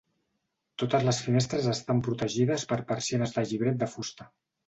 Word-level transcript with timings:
Totes 0.83 1.03
les 1.07 1.19
finestres 1.25 1.67
estan 1.73 2.01
protegides 2.09 2.65
per 2.71 2.79
persianes 2.93 3.37
de 3.39 3.47
llibret 3.51 3.81
de 3.85 3.93
fusta. 3.95 4.31